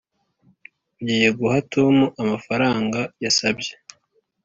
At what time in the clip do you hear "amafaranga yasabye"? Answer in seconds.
2.21-3.71